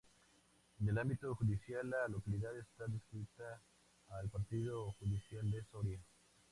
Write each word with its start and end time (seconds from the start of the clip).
En 0.79 0.89
el 0.89 0.97
ámbito 0.97 1.35
judicial 1.35 1.87
la 1.91 2.07
localidad 2.07 2.57
está 2.57 2.85
adscrita 2.85 3.61
al 4.09 4.29
partido 4.29 4.93
judicial 4.93 5.51
de 5.51 5.63
Soria. 5.65 6.01